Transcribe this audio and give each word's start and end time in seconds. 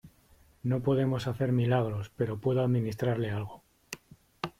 no 0.63 0.81
podemos 0.81 1.27
hacer 1.27 1.51
milagros, 1.51 2.09
pero 2.17 2.39
puedo 2.41 2.63
administrarle 2.63 3.29
algo. 3.29 3.61